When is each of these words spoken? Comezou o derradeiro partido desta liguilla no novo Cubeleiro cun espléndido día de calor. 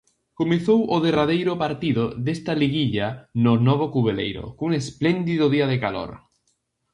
Comezou 0.39 0.79
o 0.95 0.97
derradeiro 1.05 1.53
partido 1.63 2.03
desta 2.25 2.53
liguilla 2.61 3.07
no 3.43 3.53
novo 3.67 3.85
Cubeleiro 3.93 4.45
cun 4.57 4.71
espléndido 4.81 5.45
día 5.55 5.67
de 5.71 5.77
calor. 5.85 6.11